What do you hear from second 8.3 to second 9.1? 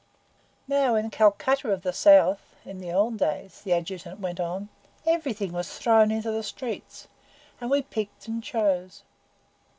chose.